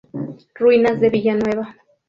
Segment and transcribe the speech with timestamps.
[0.55, 1.75] Ruinas de Villanueva.